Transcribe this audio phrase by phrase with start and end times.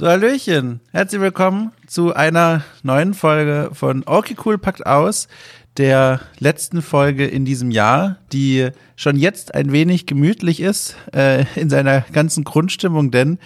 [0.00, 0.80] So, Hallöchen.
[0.92, 5.28] Herzlich willkommen zu einer neuen Folge von Okay Cool packt aus,
[5.76, 11.68] der letzten Folge in diesem Jahr, die schon jetzt ein wenig gemütlich ist äh, in
[11.68, 13.38] seiner ganzen Grundstimmung, denn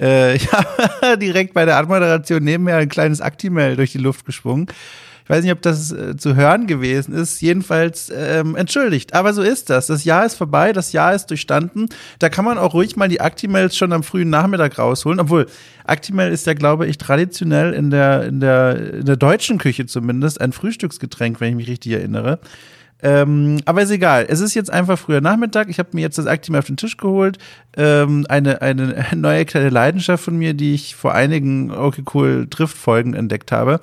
[0.00, 4.26] äh, ich habe direkt bei der Anmoderation neben mir ein kleines Actimel durch die Luft
[4.26, 4.66] geschwungen.
[5.30, 7.40] Weiß nicht, ob das äh, zu hören gewesen ist.
[7.40, 9.14] Jedenfalls ähm, entschuldigt.
[9.14, 9.86] Aber so ist das.
[9.86, 11.88] Das Jahr ist vorbei, das Jahr ist durchstanden.
[12.18, 15.20] Da kann man auch ruhig mal die Actimels schon am frühen Nachmittag rausholen.
[15.20, 15.46] Obwohl,
[15.84, 20.40] Actimel ist ja, glaube ich, traditionell in der, in der, in der deutschen Küche zumindest
[20.40, 22.40] ein Frühstücksgetränk, wenn ich mich richtig erinnere.
[23.00, 24.26] Ähm, aber ist egal.
[24.28, 25.68] Es ist jetzt einfach früher Nachmittag.
[25.68, 27.38] Ich habe mir jetzt das Actimel auf den Tisch geholt.
[27.76, 32.76] Ähm, eine, eine neue kleine Leidenschaft von mir, die ich vor einigen Okay Cool Drift
[32.76, 33.80] Folgen entdeckt habe.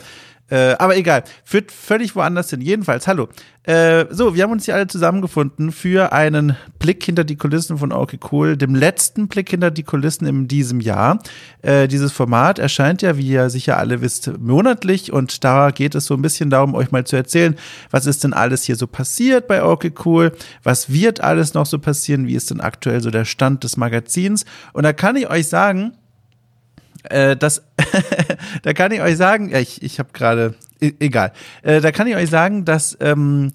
[0.49, 2.61] Äh, aber egal, führt völlig woanders hin.
[2.61, 3.27] Jedenfalls, hallo.
[3.63, 7.91] Äh, so, wir haben uns hier alle zusammengefunden für einen Blick hinter die Kulissen von
[7.91, 11.19] Okay Cool, dem letzten Blick hinter die Kulissen in diesem Jahr.
[11.61, 16.05] Äh, dieses Format erscheint ja, wie ihr sicher alle wisst, monatlich und da geht es
[16.05, 17.57] so ein bisschen darum, euch mal zu erzählen,
[17.91, 20.31] was ist denn alles hier so passiert bei Okay Cool,
[20.63, 24.45] was wird alles noch so passieren, wie ist denn aktuell so der Stand des Magazins
[24.71, 25.91] und da kann ich euch sagen,
[27.09, 27.63] äh, das,
[28.63, 32.15] da kann ich euch sagen, ich, ich habe gerade, e, egal, äh, da kann ich
[32.15, 33.51] euch sagen, dass ähm,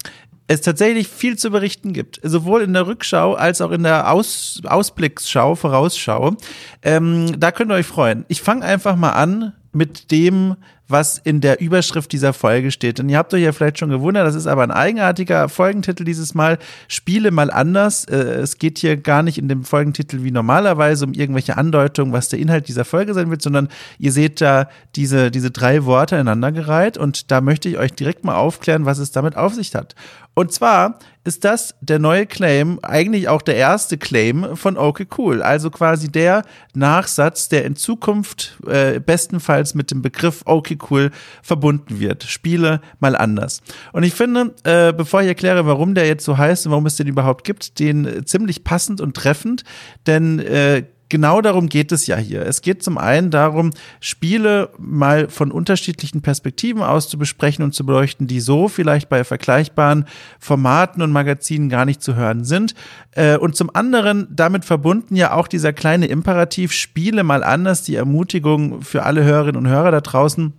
[0.47, 4.61] es tatsächlich viel zu berichten gibt, sowohl in der Rückschau als auch in der Aus,
[4.65, 6.35] Ausblicksschau, Vorausschau.
[6.81, 8.25] Ähm, da könnt ihr euch freuen.
[8.27, 10.55] Ich fange einfach mal an mit dem,
[10.87, 12.99] was in der Überschrift dieser Folge steht.
[12.99, 16.33] Und ihr habt euch ja vielleicht schon gewundert, das ist aber ein eigenartiger Folgentitel dieses
[16.33, 16.59] Mal.
[16.87, 18.05] Spiele mal anders.
[18.05, 22.29] Äh, es geht hier gar nicht in dem Folgentitel wie normalerweise um irgendwelche Andeutungen, was
[22.29, 26.97] der Inhalt dieser Folge sein wird, sondern ihr seht da diese, diese drei Worte ineinandergereiht
[26.97, 29.95] und da möchte ich euch direkt mal aufklären, was es damit auf sich hat.
[30.35, 35.41] Und zwar ist das der neue Claim, eigentlich auch der erste Claim von Okay Cool.
[35.41, 36.43] Also quasi der
[36.73, 42.23] Nachsatz, der in Zukunft äh, bestenfalls mit dem Begriff Okay Cool verbunden wird.
[42.23, 43.61] Spiele mal anders.
[43.93, 46.97] Und ich finde, äh, bevor ich erkläre, warum der jetzt so heißt und warum es
[46.97, 49.63] den überhaupt gibt, den ziemlich passend und treffend,
[50.05, 50.83] denn äh,
[51.13, 52.43] genau darum geht es ja hier.
[52.43, 53.69] Es geht zum einen darum,
[53.99, 59.23] Spiele mal von unterschiedlichen Perspektiven aus zu besprechen und zu beleuchten, die so vielleicht bei
[59.23, 60.05] vergleichbaren
[60.39, 62.73] Formaten und Magazinen gar nicht zu hören sind.
[63.11, 67.93] Äh, und zum anderen damit verbunden ja auch dieser kleine Imperativ, Spiele mal anders, die
[67.93, 70.53] Ermutigung für alle Hörerinnen und Hörer da draußen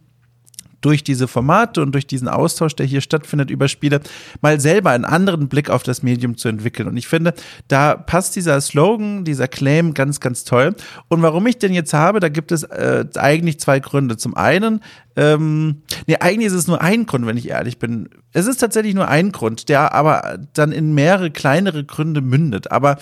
[0.85, 4.01] durch diese Formate und durch diesen Austausch, der hier stattfindet über Spiele,
[4.43, 6.89] mal selber einen anderen Blick auf das Medium zu entwickeln.
[6.89, 7.33] Und ich finde,
[7.69, 10.75] da passt dieser Slogan, dieser Claim ganz, ganz toll.
[11.09, 14.17] Und warum ich den jetzt habe, da gibt es äh, eigentlich zwei Gründe.
[14.17, 14.81] Zum einen,
[15.17, 18.09] ähm, nee, eigentlich ist es nur ein Grund, wenn ich ehrlich bin.
[18.33, 22.73] Es ist tatsächlich nur ein Grund, der aber dann in mehrere kleinere Gründe mündet.
[22.73, 22.97] Aber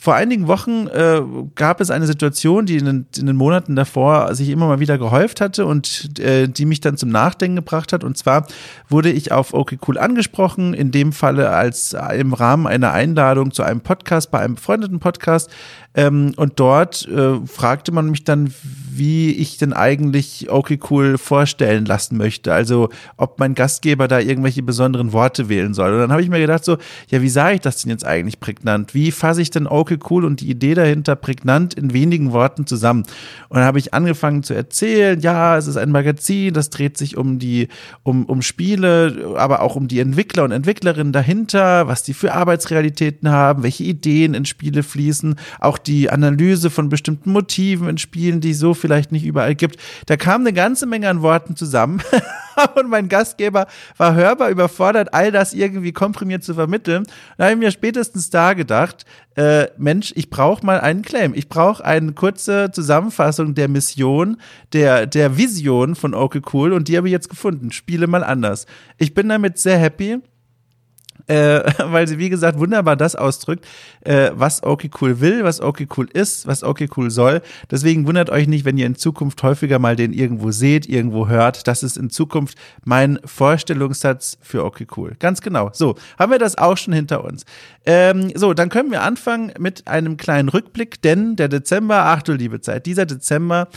[0.00, 1.22] vor einigen Wochen äh,
[1.56, 4.96] gab es eine Situation, die in den, in den, Monaten davor sich immer mal wieder
[4.96, 8.04] gehäuft hatte und äh, die mich dann zum Nachdenken gebracht hat.
[8.04, 8.46] Und zwar
[8.88, 13.64] wurde ich auf Okay Cool angesprochen, in dem Falle als im Rahmen einer Einladung zu
[13.64, 15.50] einem Podcast, bei einem befreundeten Podcast.
[15.96, 18.52] Ähm, und dort äh, fragte man mich dann,
[18.92, 22.52] wie ich denn eigentlich Okay Cool vorstellen lassen möchte.
[22.52, 25.92] Also ob mein Gastgeber da irgendwelche besonderen Worte wählen soll.
[25.92, 26.76] Und dann habe ich mir gedacht so,
[27.08, 28.94] ja, wie sage ich das denn jetzt eigentlich prägnant?
[28.94, 33.04] Wie fasse ich denn Okay Cool und die Idee dahinter prägnant in wenigen Worten zusammen?
[33.48, 37.16] Und dann habe ich angefangen zu erzählen, ja, es ist ein Magazin, das dreht sich
[37.16, 37.68] um die,
[38.02, 43.30] um, um Spiele, aber auch um die Entwickler und Entwicklerinnen dahinter, was die für Arbeitsrealitäten
[43.30, 48.50] haben, welche Ideen in Spiele fließen, auch die Analyse von bestimmten Motiven in Spielen, die
[48.50, 49.76] es so vielleicht nicht überall gibt.
[50.06, 52.02] Da kam eine ganze Menge an Worten zusammen
[52.74, 53.66] und mein Gastgeber
[53.96, 57.04] war hörbar überfordert, all das irgendwie komprimiert zu vermitteln.
[57.38, 59.04] Da habe ich mir spätestens da gedacht,
[59.36, 61.34] äh, Mensch, ich brauche mal einen Claim.
[61.34, 64.38] Ich brauche eine kurze Zusammenfassung der Mission,
[64.72, 67.72] der, der Vision von Okay Cool und die habe ich jetzt gefunden.
[67.72, 68.66] Spiele mal anders.
[68.98, 70.20] Ich bin damit sehr happy
[71.26, 73.66] äh, weil sie, wie gesagt, wunderbar das ausdrückt,
[74.00, 77.42] äh, was Okay Cool will, was Okay Cool ist, was Okay Cool soll.
[77.70, 81.66] Deswegen wundert euch nicht, wenn ihr in Zukunft häufiger mal den irgendwo seht, irgendwo hört.
[81.66, 85.16] Das ist in Zukunft mein Vorstellungssatz für Okay Cool.
[85.18, 85.70] Ganz genau.
[85.72, 87.44] So, haben wir das auch schon hinter uns.
[87.84, 92.32] Ähm, so, dann können wir anfangen mit einem kleinen Rückblick, denn der Dezember, ach du
[92.32, 93.68] liebe Zeit, dieser Dezember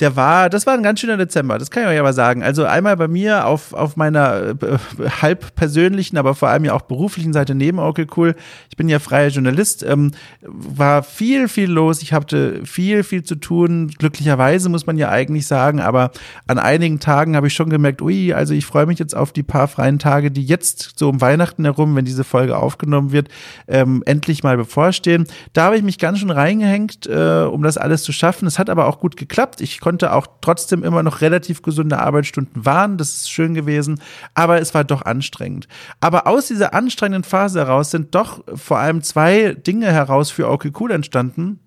[0.00, 2.42] der war, das war ein ganz schöner Dezember, das kann ich euch aber sagen.
[2.42, 4.78] Also einmal bei mir auf, auf meiner äh,
[5.22, 8.34] halb persönlichen, aber vor allem ja auch beruflichen Seite neben Okay Cool.
[8.68, 10.12] Ich bin ja freier Journalist, ähm,
[10.42, 12.02] war viel, viel los.
[12.02, 13.88] Ich hatte viel, viel zu tun.
[13.98, 16.10] Glücklicherweise muss man ja eigentlich sagen, aber
[16.46, 19.42] an einigen Tagen habe ich schon gemerkt, ui, also ich freue mich jetzt auf die
[19.42, 23.28] paar freien Tage, die jetzt so um Weihnachten herum, wenn diese Folge aufgenommen wird,
[23.66, 25.26] ähm, endlich mal bevorstehen.
[25.54, 28.46] Da habe ich mich ganz schön reingehängt, äh, um das alles zu schaffen.
[28.46, 29.62] Es hat aber auch gut geklappt.
[29.62, 32.98] Ich konnte auch trotzdem immer noch relativ gesunde Arbeitsstunden wahren.
[32.98, 34.00] Das ist schön gewesen.
[34.34, 35.68] Aber es war doch anstrengend.
[36.00, 40.48] Aber aus dieser anstrengenden Phase heraus sind doch vor allem zwei Dinge heraus für
[40.80, 41.60] Cool entstanden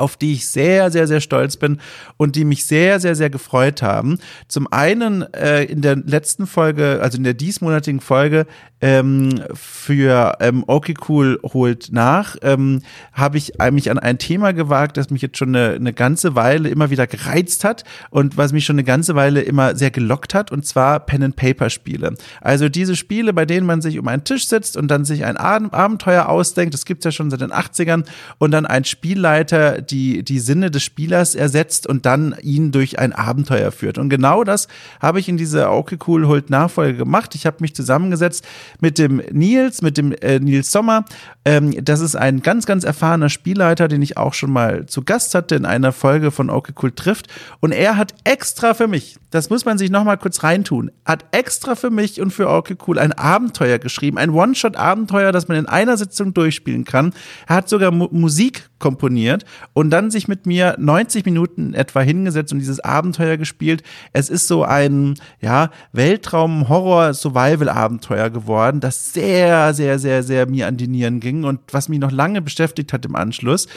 [0.00, 1.78] auf die ich sehr, sehr, sehr stolz bin
[2.16, 4.18] und die mich sehr, sehr, sehr gefreut haben.
[4.48, 8.46] Zum einen äh, in der letzten Folge, also in der diesmonatigen Folge
[8.80, 12.82] ähm, für ähm, Okay Cool holt nach, ähm,
[13.12, 16.68] habe ich mich an ein Thema gewagt, das mich jetzt schon eine, eine ganze Weile
[16.70, 20.50] immer wieder gereizt hat und was mich schon eine ganze Weile immer sehr gelockt hat,
[20.50, 22.14] und zwar Pen-and-Paper-Spiele.
[22.40, 25.36] Also diese Spiele, bei denen man sich um einen Tisch sitzt und dann sich ein
[25.36, 28.04] Abenteuer ausdenkt, das gibt's ja schon seit den 80ern,
[28.38, 33.12] und dann ein Spielleiter die, die Sinne des Spielers ersetzt und dann ihn durch ein
[33.12, 33.98] Abenteuer führt.
[33.98, 34.68] Und genau das
[35.00, 37.34] habe ich in dieser Okay Cool Holt Nachfolge gemacht.
[37.34, 38.46] Ich habe mich zusammengesetzt
[38.80, 41.04] mit dem Nils, mit dem äh, Nils Sommer.
[41.44, 45.34] Ähm, das ist ein ganz, ganz erfahrener Spielleiter, den ich auch schon mal zu Gast
[45.34, 47.26] hatte in einer Folge von Okay Cool trifft.
[47.60, 51.24] Und er hat extra für mich, das muss man sich noch mal kurz reintun, hat
[51.32, 55.66] extra für mich und für Okay Cool ein Abenteuer geschrieben, ein One-Shot-Abenteuer, das man in
[55.66, 57.12] einer Sitzung durchspielen kann.
[57.46, 62.52] Er hat sogar Mu Musik komponiert und dann sich mit mir 90 Minuten etwa hingesetzt
[62.52, 63.84] und dieses Abenteuer gespielt.
[64.12, 70.88] Es ist so ein, ja, Weltraum-Horror-Survival-Abenteuer geworden, das sehr, sehr, sehr, sehr mir an die
[70.88, 73.68] Nieren ging und was mich noch lange beschäftigt hat im Anschluss.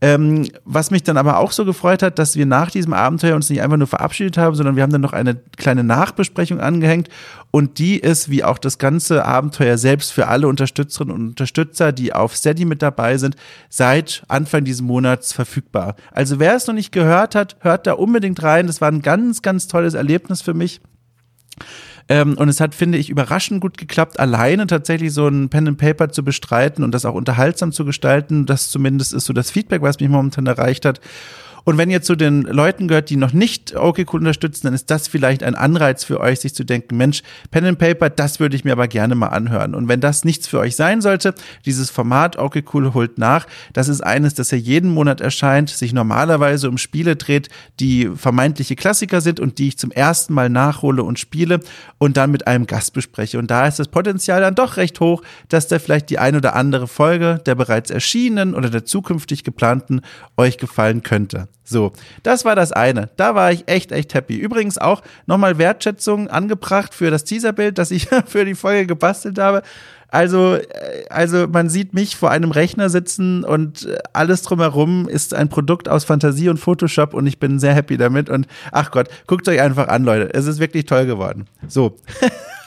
[0.00, 3.50] Ähm, was mich dann aber auch so gefreut hat, dass wir nach diesem Abenteuer uns
[3.50, 7.08] nicht einfach nur verabschiedet haben, sondern wir haben dann noch eine kleine Nachbesprechung angehängt
[7.50, 12.12] und die ist, wie auch das ganze Abenteuer selbst für alle Unterstützerinnen und Unterstützer, die
[12.12, 13.34] auf Steady mit dabei sind,
[13.70, 15.96] seit Anfang dieses Monats verfügbar.
[16.12, 18.66] Also wer es noch nicht gehört hat, hört da unbedingt rein.
[18.66, 20.80] Das war ein ganz, ganz tolles Erlebnis für mich.
[22.08, 25.78] Ähm, und es hat, finde ich, überraschend gut geklappt, alleine tatsächlich so ein Pen and
[25.78, 28.46] Paper zu bestreiten und das auch unterhaltsam zu gestalten.
[28.46, 31.00] Das zumindest ist so das Feedback, was mich momentan erreicht hat.
[31.64, 34.90] Und wenn ihr zu den Leuten gehört, die noch nicht okay cool unterstützen, dann ist
[34.90, 38.56] das vielleicht ein Anreiz für euch, sich zu denken, Mensch, Pen and Paper, das würde
[38.56, 39.74] ich mir aber gerne mal anhören.
[39.74, 41.34] Und wenn das nichts für euch sein sollte,
[41.64, 45.92] dieses Format okay cool holt nach, das ist eines, das ja jeden Monat erscheint, sich
[45.92, 47.48] normalerweise um Spiele dreht,
[47.80, 51.60] die vermeintliche Klassiker sind und die ich zum ersten Mal nachhole und spiele
[51.98, 53.38] und dann mit einem Gast bespreche.
[53.38, 56.54] Und da ist das Potenzial dann doch recht hoch, dass da vielleicht die ein oder
[56.54, 60.02] andere Folge der bereits erschienenen oder der zukünftig geplanten
[60.36, 61.47] euch gefallen könnte.
[61.64, 61.92] So,
[62.22, 63.10] das war das eine.
[63.16, 64.36] Da war ich echt, echt happy.
[64.36, 69.62] Übrigens auch nochmal Wertschätzung angebracht für das Teaserbild, das ich für die Folge gebastelt habe.
[70.10, 70.64] Also, äh,
[71.10, 75.88] also man sieht mich vor einem Rechner sitzen und äh, alles drumherum ist ein Produkt
[75.88, 78.30] aus Fantasie und Photoshop und ich bin sehr happy damit.
[78.30, 80.32] Und ach Gott, guckt euch einfach an, Leute.
[80.32, 81.46] Es ist wirklich toll geworden.
[81.66, 81.96] So.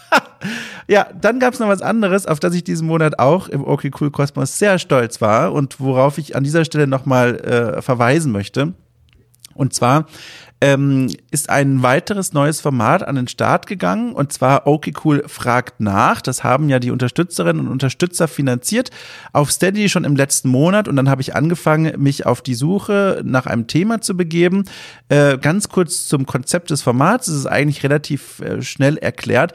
[0.87, 3.89] ja, dann gab es noch was anderes, auf das ich diesen Monat auch im OK
[3.99, 8.73] Cool Kosmos sehr stolz war und worauf ich an dieser Stelle nochmal äh, verweisen möchte.
[9.53, 10.07] Und zwar
[10.61, 15.81] ähm, ist ein weiteres neues Format an den Start gegangen und zwar Okay Cool fragt
[15.81, 16.21] nach.
[16.21, 18.91] Das haben ja die Unterstützerinnen und Unterstützer finanziert
[19.33, 23.21] auf Steady schon im letzten Monat und dann habe ich angefangen, mich auf die Suche
[23.25, 24.65] nach einem Thema zu begeben.
[25.09, 27.27] Äh, ganz kurz zum Konzept des Formats.
[27.27, 29.53] Es ist eigentlich relativ äh, schnell erklärt.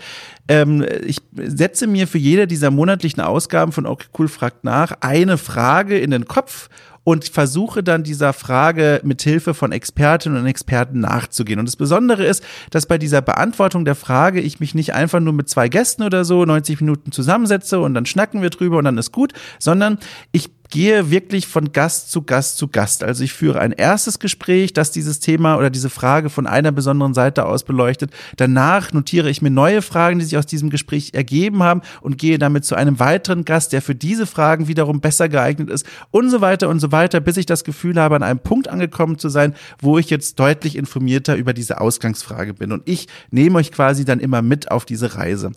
[0.49, 5.38] Ähm, ich setze mir für jede dieser monatlichen Ausgaben von Okay Cool fragt nach eine
[5.38, 6.69] Frage in den Kopf
[7.06, 11.61] und versuche dann dieser Frage mit Hilfe von Expertinnen und Experten nachzugehen.
[11.61, 15.33] Und das Besondere ist, dass bei dieser Beantwortung der Frage ich mich nicht einfach nur
[15.33, 18.99] mit zwei Gästen oder so 90 Minuten zusammensetze und dann schnacken wir drüber und dann
[18.99, 19.99] ist gut, sondern
[20.33, 23.04] ich gehe wirklich von Gast zu Gast zu Gast.
[23.04, 27.14] Also ich führe ein erstes Gespräch, das dieses Thema oder diese Frage von einer besonderen
[27.14, 28.11] Seite aus beleuchtet.
[28.37, 32.38] Danach notiere ich mir neue Fragen, die sich aus diesem Gespräch ergeben haben und gehe
[32.38, 36.40] damit zu einem weiteren Gast, der für diese Fragen wiederum besser geeignet ist und so
[36.40, 39.54] weiter und so weiter, bis ich das Gefühl habe, an einem Punkt angekommen zu sein,
[39.80, 42.73] wo ich jetzt deutlich informierter über diese Ausgangsfrage bin.
[42.73, 45.52] Und ich nehme euch quasi dann immer mit auf diese Reise.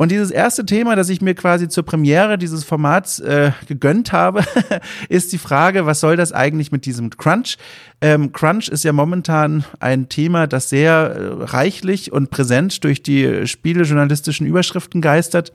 [0.00, 4.42] Und dieses erste Thema, das ich mir quasi zur Premiere dieses Formats äh, gegönnt habe,
[5.10, 7.58] ist die Frage, was soll das eigentlich mit diesem Crunch?
[8.00, 13.46] Ähm, Crunch ist ja momentan ein Thema, das sehr äh, reichlich und präsent durch die
[13.46, 15.52] spielejournalistischen Überschriften geistert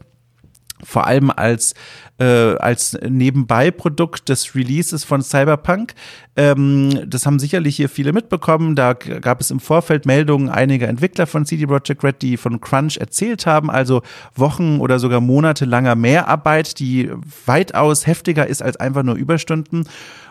[0.86, 1.74] vor allem als
[2.18, 5.94] äh, als Nebenbei-Produkt des Releases von Cyberpunk.
[6.38, 8.75] Ähm, das haben sicherlich hier viele mitbekommen.
[8.75, 12.98] Da gab es im Vorfeld Meldungen einiger Entwickler von CD Projekt Red, die von Crunch
[12.98, 14.01] erzählt haben, also
[14.34, 17.12] Wochen oder sogar monatelanger Mehrarbeit, die
[17.46, 19.86] weitaus heftiger ist als einfach nur Überstunden.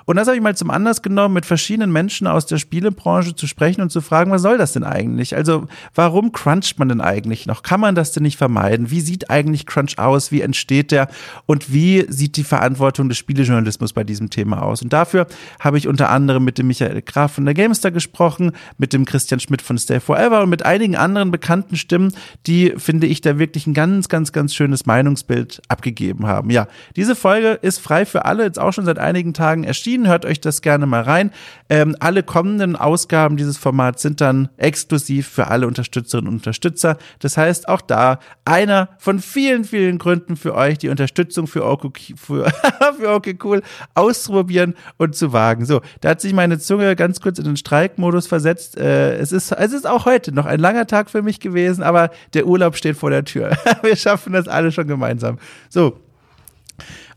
[0.04, 3.46] Und das habe ich mal zum Anlass genommen, mit verschiedenen Menschen aus der Spielebranche zu
[3.46, 5.34] sprechen und zu fragen, was soll das denn eigentlich?
[5.34, 7.62] Also warum cruncht man denn eigentlich noch?
[7.62, 8.90] Kann man das denn nicht vermeiden?
[8.90, 10.30] Wie sieht eigentlich Crunch aus?
[10.30, 11.08] Wie entsteht der?
[11.46, 14.82] Und wie sieht die Verantwortung des Spielejournalismus bei diesem Thema aus?
[14.82, 15.26] Und dafür
[15.61, 19.40] habe ich unter anderem mit dem Michael Graf von der Gamestar gesprochen, mit dem Christian
[19.40, 22.12] Schmidt von Stay Forever und mit einigen anderen bekannten Stimmen,
[22.46, 26.50] die, finde ich, da wirklich ein ganz, ganz, ganz schönes Meinungsbild abgegeben haben.
[26.50, 29.93] Ja, diese Folge ist frei für alle, jetzt auch schon seit einigen Tagen erschienen.
[30.02, 31.30] Hört euch das gerne mal rein.
[31.68, 36.98] Ähm, alle kommenden Ausgaben dieses Formats sind dann exklusiv für alle Unterstützerinnen und Unterstützer.
[37.20, 42.14] Das heißt, auch da einer von vielen, vielen Gründen für euch, die Unterstützung für okay,
[42.16, 42.50] für,
[42.98, 43.62] für okay cool
[43.94, 45.64] auszuprobieren und zu wagen.
[45.64, 48.76] So, da hat sich meine Zunge ganz kurz in den Streikmodus versetzt.
[48.76, 52.10] Äh, es ist, es ist auch heute noch ein langer Tag für mich gewesen, aber
[52.34, 53.56] der Urlaub steht vor der Tür.
[53.82, 55.38] Wir schaffen das alle schon gemeinsam.
[55.68, 56.03] So,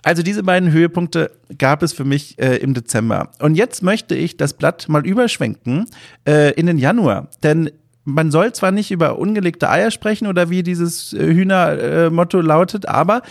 [0.07, 3.29] also diese beiden Höhepunkte gab es für mich äh, im Dezember.
[3.39, 5.85] Und jetzt möchte ich das Blatt mal überschwenken
[6.25, 7.27] äh, in den Januar.
[7.43, 7.71] Denn
[8.05, 13.21] man soll zwar nicht über ungelegte Eier sprechen oder wie dieses äh, Hühnermotto lautet, aber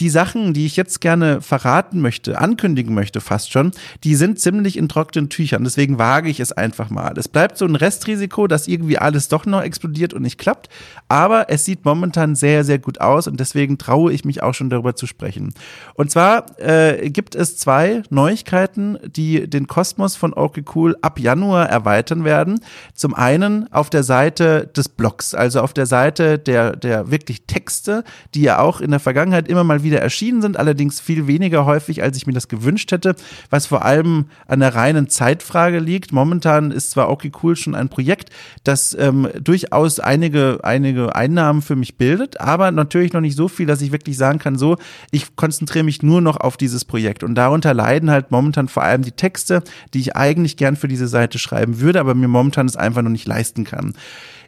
[0.00, 3.72] die Sachen, die ich jetzt gerne verraten möchte, ankündigen möchte fast schon,
[4.04, 5.64] die sind ziemlich in trockenen Tüchern.
[5.64, 7.14] Deswegen wage ich es einfach mal.
[7.16, 10.68] Es bleibt so ein Restrisiko, dass irgendwie alles doch noch explodiert und nicht klappt.
[11.08, 14.70] Aber es sieht momentan sehr, sehr gut aus und deswegen traue ich mich auch schon
[14.70, 15.52] darüber zu sprechen.
[15.94, 21.68] Und zwar äh, gibt es zwei Neuigkeiten, die den Kosmos von Okay Cool ab Januar
[21.68, 22.60] erweitern werden.
[22.94, 28.04] Zum einen auf der Seite des Blogs, also auf der Seite der, der wirklich Texte,
[28.34, 31.64] die ja auch in der Vergangenheit immer mal wieder wieder erschienen sind, allerdings viel weniger
[31.64, 33.16] häufig, als ich mir das gewünscht hätte,
[33.50, 36.12] was vor allem an der reinen Zeitfrage liegt.
[36.12, 38.30] Momentan ist zwar okay cool schon ein Projekt,
[38.64, 43.66] das ähm, durchaus einige, einige Einnahmen für mich bildet, aber natürlich noch nicht so viel,
[43.66, 44.76] dass ich wirklich sagen kann, so,
[45.10, 47.22] ich konzentriere mich nur noch auf dieses Projekt.
[47.22, 49.62] Und darunter leiden halt momentan vor allem die Texte,
[49.94, 53.10] die ich eigentlich gern für diese Seite schreiben würde, aber mir momentan es einfach noch
[53.10, 53.94] nicht leisten kann.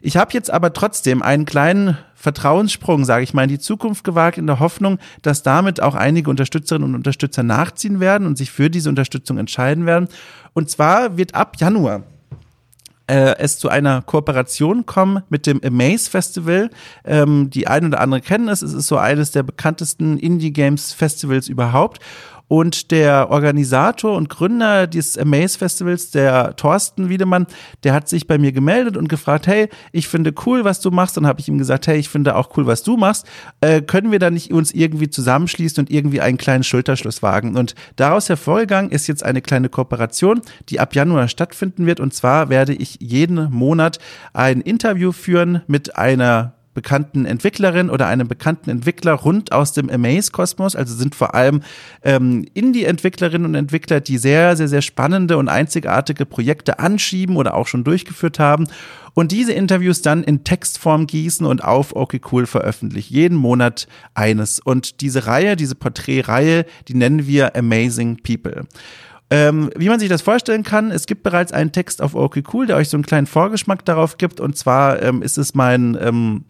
[0.01, 4.37] Ich habe jetzt aber trotzdem einen kleinen Vertrauenssprung, sage ich mal, in die Zukunft gewagt,
[4.37, 8.69] in der Hoffnung, dass damit auch einige Unterstützerinnen und Unterstützer nachziehen werden und sich für
[8.69, 10.07] diese Unterstützung entscheiden werden.
[10.53, 12.03] Und zwar wird ab Januar
[13.07, 16.69] äh, es zu einer Kooperation kommen mit dem Amaze Festival.
[17.03, 18.61] Ähm, die ein oder andere kennen es.
[18.61, 21.99] Es ist so eines der bekanntesten Indie Games Festivals überhaupt.
[22.51, 27.47] Und der Organisator und Gründer dieses Amaze Festivals, der Thorsten Wiedemann,
[27.85, 31.15] der hat sich bei mir gemeldet und gefragt, hey, ich finde cool, was du machst.
[31.15, 33.25] Dann habe ich ihm gesagt, hey, ich finde auch cool, was du machst.
[33.61, 37.55] Äh, können wir da nicht uns irgendwie zusammenschließen und irgendwie einen kleinen Schulterschluss wagen?
[37.55, 42.01] Und daraus hervorgegangen ist jetzt eine kleine Kooperation, die ab Januar stattfinden wird.
[42.01, 43.99] Und zwar werde ich jeden Monat
[44.33, 50.75] ein Interview führen mit einer bekannten Entwicklerin oder einem bekannten Entwickler rund aus dem Amaze-Kosmos.
[50.75, 51.61] Also sind vor allem
[52.03, 57.67] ähm, Indie-Entwicklerinnen und Entwickler, die sehr, sehr, sehr spannende und einzigartige Projekte anschieben oder auch
[57.67, 58.67] schon durchgeführt haben.
[59.13, 63.13] Und diese Interviews dann in Textform gießen und auf Okay Cool veröffentlichen.
[63.13, 64.59] Jeden Monat eines.
[64.59, 68.65] Und diese Reihe, diese Porträtreihe, die nennen wir Amazing People.
[69.29, 72.67] Ähm, wie man sich das vorstellen kann, es gibt bereits einen Text auf Okay Cool,
[72.67, 74.41] der euch so einen kleinen Vorgeschmack darauf gibt.
[74.41, 76.43] Und zwar ähm, ist es mein ähm,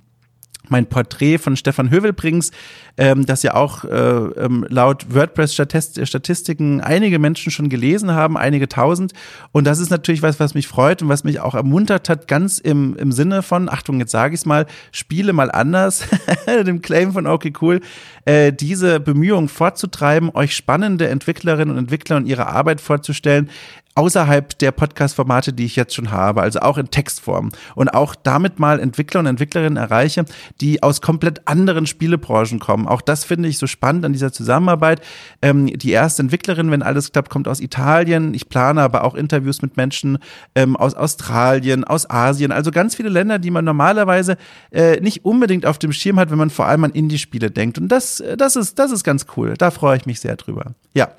[0.71, 2.51] mein Porträt von Stefan Hövelbrings,
[2.97, 9.13] ähm, das ja auch äh, ähm, laut WordPress-Statistiken einige Menschen schon gelesen haben, einige tausend.
[9.51, 12.57] Und das ist natürlich was, was mich freut und was mich auch ermuntert hat, ganz
[12.57, 16.05] im, im Sinne von, Achtung, jetzt sage ich es mal, spiele mal anders,
[16.47, 17.81] dem Claim von Okay Cool,
[18.25, 23.49] äh, diese Bemühungen fortzutreiben, euch spannende Entwicklerinnen und Entwickler und ihre Arbeit vorzustellen,
[23.95, 28.59] außerhalb der Podcast-Formate, die ich jetzt schon habe, also auch in Textform und auch damit
[28.59, 30.25] mal Entwickler und Entwicklerinnen erreiche,
[30.61, 32.87] die aus komplett anderen Spielebranchen kommen.
[32.87, 35.01] Auch das finde ich so spannend an dieser Zusammenarbeit.
[35.41, 38.33] Ähm, die erste Entwicklerin, wenn alles klappt, kommt aus Italien.
[38.33, 40.17] Ich plane aber auch Interviews mit Menschen
[40.55, 44.37] ähm, aus Australien, aus Asien, also ganz viele Länder, die man normalerweise
[44.71, 47.77] äh, nicht unbedingt auf dem Schirm hat, wenn man vor allem an Indie-Spiele denkt.
[47.77, 49.55] Und das, das ist, das ist ganz cool.
[49.57, 50.73] Da freue ich mich sehr drüber.
[50.93, 51.09] Ja.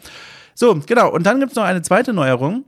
[0.55, 1.11] So, genau.
[1.11, 2.65] Und dann gibt es noch eine zweite Neuerung.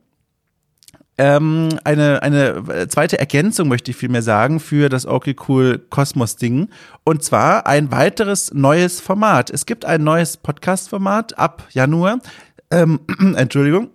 [1.16, 6.68] Ähm, eine, eine zweite Ergänzung möchte ich vielmehr sagen für das Okay Cool Kosmos Ding.
[7.04, 9.50] Und zwar ein weiteres neues Format.
[9.50, 12.18] Es gibt ein neues Podcast-Format ab Januar.
[12.70, 13.00] Ähm,
[13.36, 13.90] Entschuldigung.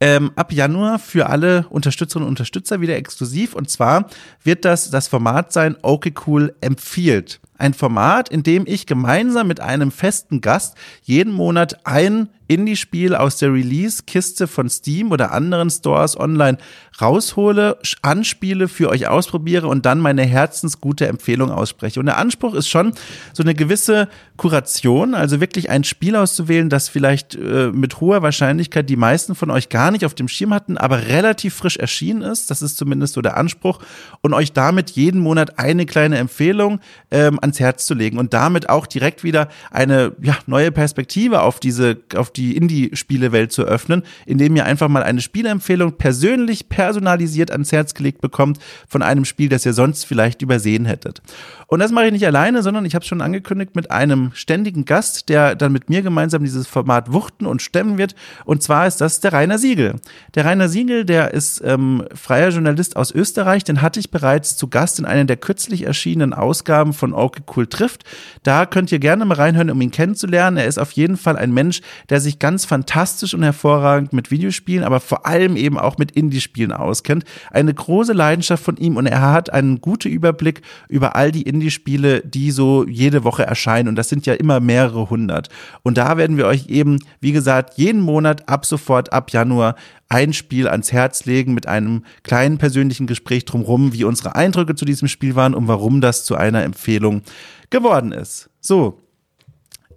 [0.00, 3.54] Ähm, ab Januar für alle Unterstützerinnen und Unterstützer wieder exklusiv.
[3.54, 4.08] Und zwar
[4.42, 7.40] wird das das Format sein, Okay Cool empfiehlt.
[7.56, 13.38] Ein Format, in dem ich gemeinsam mit einem festen Gast jeden Monat ein Indie-Spiel aus
[13.38, 16.58] der Release-Kiste von Steam oder anderen Stores online
[17.00, 21.98] raushole, anspiele, für euch ausprobiere und dann meine herzensgute Empfehlung ausspreche.
[21.98, 22.92] Und der Anspruch ist schon
[23.32, 28.88] so eine gewisse Kuration, also wirklich ein Spiel auszuwählen, das vielleicht äh, mit hoher Wahrscheinlichkeit
[28.90, 32.50] die meisten von euch gar nicht auf dem Schirm hatten, aber relativ frisch erschienen ist.
[32.50, 33.80] Das ist zumindest so der Anspruch.
[34.20, 36.80] Und euch damit jeden Monat eine kleine Empfehlung
[37.10, 41.60] ähm, ans Herz zu legen und damit auch direkt wieder eine ja, neue Perspektive auf
[41.60, 47.70] diese, auf die Indie-Spielewelt zu öffnen, indem ihr einfach mal eine Spielempfehlung persönlich personalisiert ans
[47.70, 48.58] Herz gelegt bekommt
[48.88, 51.22] von einem Spiel, das ihr sonst vielleicht übersehen hättet.
[51.66, 54.84] Und das mache ich nicht alleine, sondern ich habe es schon angekündigt mit einem ständigen
[54.84, 58.14] Gast, der dann mit mir gemeinsam dieses Format wuchten und stemmen wird.
[58.44, 59.96] Und zwar ist das der Rainer Siegel.
[60.34, 64.68] Der Rainer Siegel, der ist ähm, freier Journalist aus Österreich, den hatte ich bereits zu
[64.68, 68.04] Gast in einer der kürzlich erschienenen Ausgaben von Okay Cool trifft.
[68.42, 70.56] Da könnt ihr gerne mal reinhören, um ihn kennenzulernen.
[70.56, 74.84] Er ist auf jeden Fall ein Mensch, der sich ganz fantastisch und hervorragend mit Videospielen,
[74.84, 77.24] aber vor allem eben auch mit Indie-Spielen auskennt.
[77.50, 82.20] Eine große Leidenschaft von ihm und er hat einen guten Überblick über all die Indie-Spiele,
[82.22, 83.88] die so jede Woche erscheinen.
[83.88, 85.48] Und das sind ja immer mehrere hundert.
[85.82, 89.76] Und da werden wir euch eben, wie gesagt, jeden Monat ab sofort, ab Januar
[90.14, 94.84] ein Spiel ans Herz legen mit einem kleinen persönlichen Gespräch drumherum, wie unsere Eindrücke zu
[94.84, 97.22] diesem Spiel waren und warum das zu einer Empfehlung
[97.70, 98.48] geworden ist.
[98.60, 99.03] So,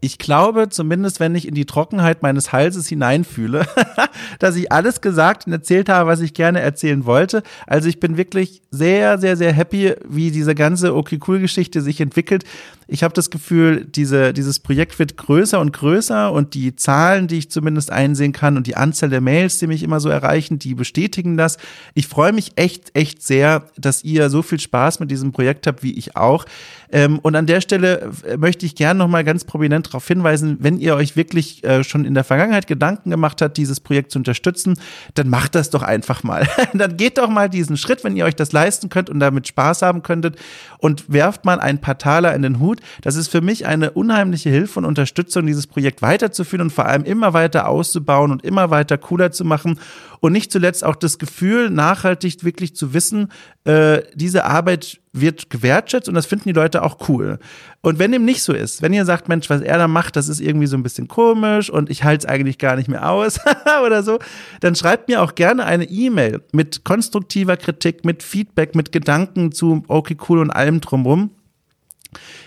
[0.01, 3.65] ich glaube, zumindest wenn ich in die Trockenheit meines Halses hineinfühle,
[4.39, 7.43] dass ich alles gesagt und erzählt habe, was ich gerne erzählen wollte.
[7.65, 12.01] Also ich bin wirklich sehr, sehr, sehr happy, wie diese ganze Okay Cool Geschichte sich
[12.01, 12.43] entwickelt.
[12.87, 17.39] Ich habe das Gefühl, diese, dieses Projekt wird größer und größer und die Zahlen, die
[17.39, 20.73] ich zumindest einsehen kann und die Anzahl der Mails, die mich immer so erreichen, die
[20.73, 21.57] bestätigen das.
[21.95, 25.83] Ich freue mich echt, echt sehr, dass ihr so viel Spaß mit diesem Projekt habt,
[25.83, 26.45] wie ich auch.
[26.91, 30.79] Ähm, und an der Stelle äh, möchte ich gerne nochmal ganz prominent darauf hinweisen, wenn
[30.79, 34.79] ihr euch wirklich äh, schon in der Vergangenheit Gedanken gemacht habt, dieses Projekt zu unterstützen,
[35.15, 36.47] dann macht das doch einfach mal.
[36.73, 39.81] dann geht doch mal diesen Schritt, wenn ihr euch das leisten könnt und damit Spaß
[39.81, 40.37] haben könntet
[40.77, 42.79] und werft mal ein paar Taler in den Hut.
[43.01, 47.03] Das ist für mich eine unheimliche Hilfe und Unterstützung, dieses Projekt weiterzuführen und vor allem
[47.03, 49.79] immer weiter auszubauen und immer weiter cooler zu machen
[50.19, 53.31] und nicht zuletzt auch das Gefühl, nachhaltig wirklich zu wissen,
[53.65, 57.39] äh, diese Arbeit wird gewertschätzt und das finden die Leute auch cool.
[57.81, 60.27] Und wenn dem nicht so ist, wenn ihr sagt, Mensch, was er da macht, das
[60.27, 63.39] ist irgendwie so ein bisschen komisch und ich halte es eigentlich gar nicht mehr aus
[63.85, 64.19] oder so,
[64.59, 69.83] dann schreibt mir auch gerne eine E-Mail mit konstruktiver Kritik, mit Feedback, mit Gedanken zu
[69.87, 71.31] okay, cool und allem drumrum.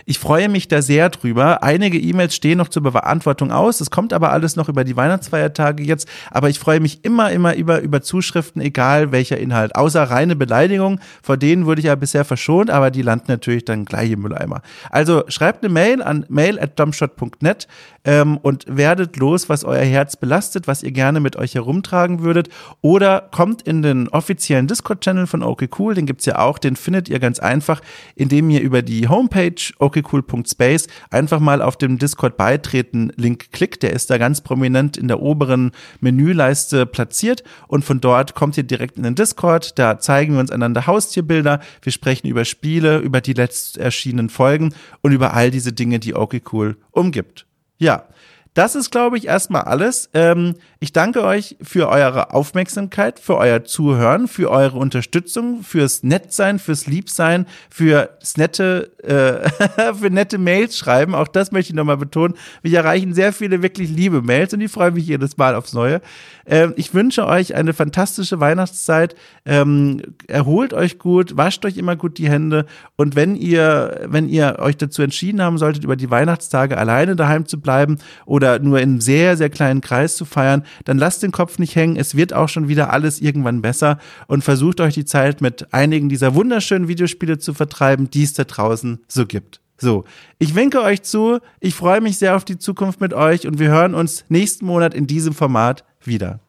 [0.07, 1.63] Ich freue mich da sehr drüber.
[1.63, 3.81] Einige E-Mails stehen noch zur Beantwortung aus.
[3.81, 6.09] Es kommt aber alles noch über die Weihnachtsfeiertage jetzt.
[6.31, 9.77] Aber ich freue mich immer, immer über, über Zuschriften, egal welcher Inhalt.
[9.77, 11.01] Außer reine Beleidigung.
[11.23, 14.63] Vor denen wurde ich ja bisher verschont, aber die landen natürlich dann gleich im Mülleimer.
[14.91, 16.79] Also schreibt eine Mail an mail at
[18.05, 22.49] ähm, und werdet los, was euer Herz belastet, was ihr gerne mit euch herumtragen würdet.
[22.81, 25.95] Oder kommt in den offiziellen Discord-Channel von OK Cool.
[25.95, 26.59] Den gibt's ja auch.
[26.59, 27.81] Den findet ihr ganz einfach,
[28.15, 33.83] indem ihr über die Homepage okcool.space einfach mal auf dem Discord beitreten Link klickt.
[33.83, 38.65] Der ist da ganz prominent in der oberen Menüleiste platziert und von dort kommt ihr
[38.65, 39.79] direkt in den Discord.
[39.79, 41.61] Da zeigen wir uns einander Haustierbilder.
[41.83, 46.15] Wir sprechen über Spiele, über die letzt erschienenen Folgen und über all diese Dinge, die
[46.15, 47.47] Okcool umgibt.
[47.81, 48.05] Ja,
[48.53, 50.11] das ist, glaube ich, erstmal alles.
[50.13, 56.59] Ähm, ich danke euch für eure Aufmerksamkeit, für euer Zuhören, für eure Unterstützung, fürs Nettsein,
[56.59, 59.49] fürs Liebsein, fürs nette, äh,
[59.95, 61.15] für nette Mails schreiben.
[61.15, 62.35] Auch das möchte ich nochmal betonen.
[62.63, 66.01] Wir erreichen sehr viele wirklich liebe Mails und ich freue mich jedes Mal aufs Neue.
[66.47, 69.15] Ähm, ich wünsche euch eine fantastische Weihnachtszeit.
[69.45, 74.57] Ähm, erholt euch gut, wascht euch immer gut die Hände und wenn ihr, wenn ihr
[74.59, 78.91] euch dazu entschieden haben solltet, über die Weihnachtstage alleine daheim zu bleiben oder nur in
[78.91, 81.97] einem sehr, sehr kleinen Kreis zu feiern, dann lasst den Kopf nicht hängen.
[81.97, 86.09] Es wird auch schon wieder alles irgendwann besser und versucht euch die Zeit mit einigen
[86.09, 88.45] dieser wunderschönen Videospiele zu vertreiben, die es da
[88.91, 89.61] draußen so gibt.
[89.79, 90.05] So,
[90.39, 91.39] ich winke euch zu.
[91.59, 94.93] Ich freue mich sehr auf die Zukunft mit euch und wir hören uns nächsten Monat
[94.95, 96.41] in diesem Format wieder.